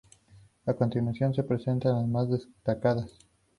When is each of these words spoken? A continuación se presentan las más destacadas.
A 0.65 0.73
continuación 0.73 1.31
se 1.35 1.43
presentan 1.43 1.93
las 1.93 2.07
más 2.07 2.27
destacadas. 2.27 3.11